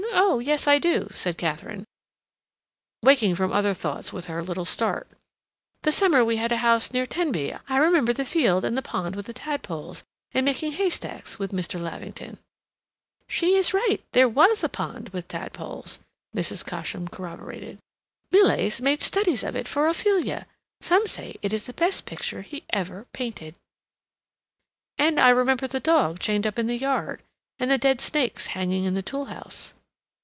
Oh, 0.13 0.39
yes, 0.39 0.65
I 0.67 0.79
do," 0.79 1.07
said 1.13 1.37
Katharine, 1.37 1.85
waking 3.03 3.35
from 3.35 3.51
other 3.51 3.73
thoughts 3.73 4.11
with 4.13 4.25
her 4.25 4.41
little 4.43 4.65
start. 4.65 5.07
"The 5.83 5.91
summer 5.91 6.23
we 6.23 6.37
had 6.37 6.51
a 6.53 6.57
house 6.57 6.91
near 6.91 7.05
Tenby. 7.05 7.53
I 7.67 7.77
remember 7.77 8.11
the 8.13 8.25
field 8.25 8.63
and 8.65 8.77
the 8.77 8.81
pond 8.81 9.15
with 9.15 9.27
the 9.27 9.33
tadpoles, 9.33 10.03
and 10.33 10.45
making 10.45 10.73
haystacks 10.73 11.37
with 11.37 11.51
Mr. 11.51 11.79
Lavington." 11.79 12.37
"She 13.27 13.55
is 13.55 13.73
right. 13.73 14.01
There 14.13 14.27
was 14.29 14.63
a 14.63 14.69
pond 14.69 15.09
with 15.09 15.27
tadpoles," 15.27 15.99
Mrs. 16.35 16.65
Cosham 16.65 17.07
corroborated. 17.09 17.77
"Millais 18.31 18.79
made 18.81 19.01
studies 19.01 19.43
of 19.43 19.55
it 19.55 19.67
for 19.67 19.87
'Ophelia.' 19.87 20.47
Some 20.81 21.07
say 21.07 21.35
that 21.41 21.53
is 21.53 21.65
the 21.65 21.73
best 21.73 22.05
picture 22.05 22.41
he 22.41 22.63
ever 22.69 23.05
painted—" 23.13 23.55
"And 24.97 25.19
I 25.19 25.29
remember 25.29 25.67
the 25.67 25.79
dog 25.81 26.19
chained 26.19 26.47
up 26.47 26.57
in 26.57 26.67
the 26.67 26.77
yard, 26.77 27.21
and 27.59 27.69
the 27.69 27.77
dead 27.77 28.01
snakes 28.01 28.47
hanging 28.47 28.85
in 28.85 28.93
the 28.95 29.03
toolhouse." 29.03 29.73